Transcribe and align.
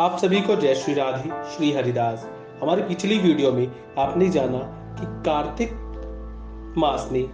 आप 0.00 0.18
सभी 0.18 0.40
को 0.40 0.56
जय 0.56 0.74
श्री 0.74 0.94
राधे, 0.94 1.56
श्री 1.56 1.72
हरिदास। 1.72 2.28
हमारी 2.62 2.82
पिछली 2.82 3.18
वीडियो 3.18 3.52
में 3.52 3.72
आपने 3.98 4.28
जाना 4.28 4.58
कि 5.00 5.02
कार्तिक 5.06 5.70
मास 6.78 7.08
में 7.12 7.28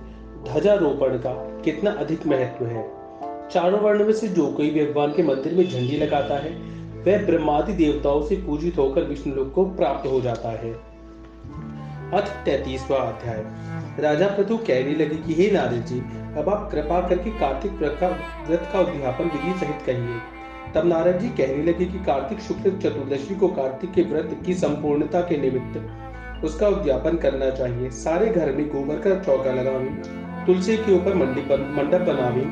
ध्वजारोपण 0.45 1.19
का 1.19 1.61
कितना 1.61 1.91
अधिक 1.91 2.27
महत्व 2.27 2.67
है। 2.67 2.93
चारों 3.49 3.81
वर्ण 3.81 4.05
में 4.05 4.13
से 4.13 4.29
जो 4.29 4.47
कोई 4.47 4.71
भगवान 4.71 5.13
के 5.13 5.23
मंदिर 5.23 5.55
में 5.55 5.69
झंडी 5.69 5.97
लगाता 5.97 6.35
है, 6.35 6.51
वह 7.03 7.27
ब्रह्मादि 7.27 7.73
देवताओं 7.73 8.23
से 8.23 8.37
पूजित 8.37 8.79
होकर 8.79 9.03
विष्णु 9.03 9.35
लोक 9.35 9.53
को 9.55 9.65
प्राप्त 9.65 10.11
हो 10.11 10.21
जाता 10.21 10.49
है। 10.49 10.73
अथ 12.13 12.45
तैतीसवा 12.45 12.99
अध्याय। 12.99 13.45
राजा 14.03 14.27
प्रतु 14.27 14.57
कहने 14.57 14.93
लगे 14.93 15.17
कि, 15.17 15.35
हे 15.35 15.51
नारद 15.51 15.87
जी, 15.87 15.99
अब 16.41 16.49
आप 16.49 16.71
कृपा 16.73 17.09
करके 17.09 17.31
कार्तिक 17.31 17.73
व्रत 17.73 18.71
का 18.73 18.81
उद्यापन 18.81 19.25
विधि 19.25 19.59
सहित 19.59 19.79
कहिए। 19.87 20.42
तब 20.75 20.87
नारद 20.87 21.19
जी 21.19 21.29
कहने 21.29 21.63
लगे 21.63 21.85
कि 21.85 21.99
कार्तिक 22.05 22.41
शुक्ल 22.41 22.71
चतुर्दशी 22.79 23.35
को 23.35 23.49
कार्तिक 23.49 23.93
के 23.93 24.03
व्रत 24.03 24.37
की 24.47 24.55
संपूर्णता 24.55 25.21
के 25.21 25.37
निमित्त 25.37 26.45
उसका 26.45 26.69
उद्यापन 26.69 27.17
करना 27.17 27.51
चाहिए। 27.51 27.91
सारे 27.91 28.27
घर 28.27 28.53
में 28.53 28.67
गोबर 28.69 29.01
का 29.01 29.15
चौका 29.21 29.53
लगावे 29.53 29.91
तुलसी 30.47 30.77
के 30.77 30.95
ऊपर 30.95 31.15
मंडप 31.15 32.01
बनावे, 32.01 32.45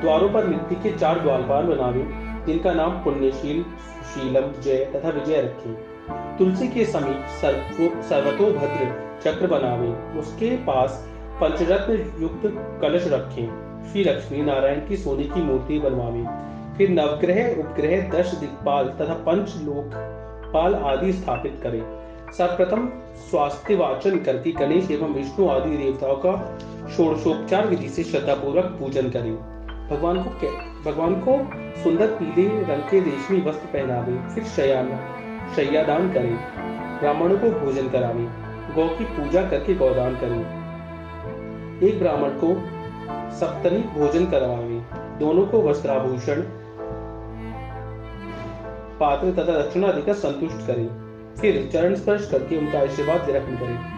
द्वारों 0.00 0.28
पर 0.28 0.46
मिट्टी 0.46 0.74
के 0.74 0.96
चार 0.98 1.20
द्वारपाल 1.20 1.66
बनावे, 1.66 2.02
जिनका 2.46 2.72
नाम 2.72 2.90
पुण्यशील, 3.04 3.62
शीलम, 4.04 4.50
जय 4.62 4.84
तथा 4.94 5.08
विजय 5.10 5.40
रखे। 5.42 5.72
तुलसी 6.38 6.68
के 6.68 6.84
समीप 6.84 7.24
सर्वतोभद्र 8.08 8.90
चक्र 9.24 9.46
बनावे, 9.46 9.88
उसके 10.20 10.56
पास 10.56 11.04
पंचरत्न 11.40 12.22
युक्त 12.22 12.42
कलश 12.82 13.06
रखें। 13.06 13.46
श्री 13.84 14.04
लक्ष्मी 14.04 14.42
नारायण 14.42 14.86
की 14.88 14.96
सोने 14.96 15.24
की 15.24 15.42
मूर्ति 15.42 15.78
बनवावे। 15.78 16.24
फिर 16.78 16.90
नवग्रह, 16.90 17.60
उपग्रह, 17.60 18.08
दश 18.10 18.34
दिक्पाल 18.34 18.88
तथा 19.00 19.14
पंच 19.14 19.54
लोक 19.56 19.90
पाल 20.54 20.74
आदि 20.74 21.12
स्थापित 21.12 21.60
करें। 21.62 21.82
सर्वप्रथम 22.32 22.88
स्वास्थ्य 23.30 23.74
वाचन 23.74 24.18
करके 24.18 24.52
गणेश 24.52 24.90
एवं 24.90 25.14
विष्णु 25.14 25.48
आदि 25.48 25.76
देवताओं 25.76 26.16
का 26.16 26.58
षोड़शोपचार 26.96 27.66
विधि 27.66 27.88
से 27.88 28.04
श्रद्धा 28.04 28.34
पूर्वक 28.34 28.64
पूजन 28.64 29.10
करें। 29.10 29.34
भगवान 29.88 30.22
को 30.22 30.30
भगवान 30.90 31.14
को 31.14 31.36
सुंदर 31.82 32.06
पीले 32.06 32.48
रंग 32.48 32.82
के 32.82 33.00
रेशमी 33.00 33.40
वस्त्र 33.40 33.66
पहनावे, 33.66 34.34
फिर 34.34 34.44
शयान 34.44 34.88
शैयादान 35.56 36.12
करें। 36.12 36.36
ब्राह्मणों 37.00 37.38
को 37.38 37.50
भोजन 37.60 37.88
करावे, 37.88 38.24
गौ 38.74 38.88
की 38.88 39.04
पूजा 39.04 39.42
करके 39.42 39.74
गौदान 39.74 40.14
करें। 40.14 40.40
एक 41.82 41.98
ब्राह्मण 41.98 42.30
को 42.44 42.54
सप्तनी 43.36 43.78
भोजन 43.78 44.26
करवावे, 44.26 44.80
दोनों 45.18 45.46
को 45.46 45.62
वस्त्राभूषण 45.62 46.42
पात्र 49.04 49.32
तथा 49.32 49.60
दक्षिणादि 49.62 50.02
का 50.02 50.12
संतुष्ट 50.12 50.66
करें। 50.66 50.86
फिर 51.40 51.68
चरण 51.72 51.94
स्पर्श 51.94 52.30
करके 52.30 52.56
उनका 52.56 52.80
आशीर्वाद 52.80 53.26
ग्रहण 53.26 53.56
करें। 53.56 53.92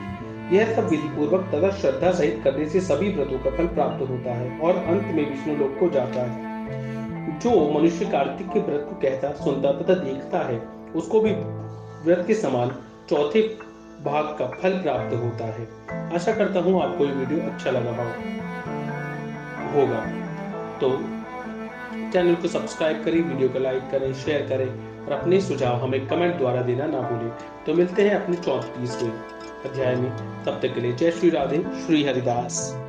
यह 0.53 0.75
सब 0.75 0.89
विधि 0.89 1.09
पूर्वक 1.09 1.45
तथा 1.55 1.71
श्रद्धा 1.71 2.11
सहित 2.11 2.41
करने 2.45 2.69
से 2.69 2.81
सभी 2.81 3.09
व्रतों 3.13 3.39
का 3.39 3.51
फल 3.51 3.67
प्राप्त 3.67 4.09
होता 4.11 4.35
है 4.35 4.59
और 4.61 4.77
अंत 4.77 5.03
में 5.05 5.29
विष्णु 5.31 5.57
लोक 5.57 5.79
को 5.81 5.89
जाता 5.91 6.23
है। 6.23 7.39
जो 7.39 7.51
मनुष्य 7.73 8.05
कार्तिक 8.05 8.49
के 8.49 8.61
व्रत 8.61 8.87
को 8.91 8.97
कहता, 9.01 9.33
सुनता 9.35 9.73
तथा 9.73 9.95
देखता 9.95 10.39
है, 10.39 10.59
उसको 10.97 11.21
भी 11.21 11.33
व्रत 12.05 12.25
के 12.27 12.35
समान 12.35 12.71
चौथे 13.11 13.43
भाग 14.05 14.25
का 14.39 14.47
फल 14.53 14.79
प्राप्त 14.79 15.15
होता 15.15 15.45
है। 15.45 16.15
आशा 16.15 16.33
करता 16.33 16.61
हूँ 16.61 16.83
आपको 16.83 17.05
ये 17.05 17.13
वीडियो 17.13 17.47
अच्छा 17.51 17.71
लगा 17.71 17.91
हो, 17.93 18.09
होगा। 19.75 20.01
तो 20.81 20.91
चैनल 22.13 22.35
को 22.35 22.49
सब्सक्राइब 22.49 23.05
करें, 23.05 23.21
वीडियो 23.23 23.49
को 23.49 23.59
लाइक 23.59 23.91
करें, 23.91 24.13
शेयर 24.15 24.47
करें 24.49 24.96
और 25.07 25.13
अपने 25.13 25.41
सुझाव 25.41 25.83
हमें 25.83 26.07
कमेंट 26.07 26.39
द्वारा 26.39 26.63
देना 26.63 26.87
ना 26.87 27.01
भूलें। 27.01 27.33
तो 27.67 27.75
मिलते 27.75 28.09
हैं 28.09 28.15
अपने 28.17 28.37
चौतीसवें 28.37 29.13
अध्याय 29.71 29.97
में। 29.97 30.11
तब 30.45 30.61
तक 30.63 30.75
के 30.75 30.81
लिए 30.81 30.93
जय 30.93 31.11
श्री 31.11 31.31
राधे, 31.31 31.59
श्री 31.59 32.05
हरिदास। 32.05 32.86